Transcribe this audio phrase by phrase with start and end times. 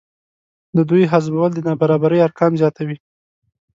[0.75, 2.97] د دوی حذفول د نابرابرۍ ارقام زیاتوي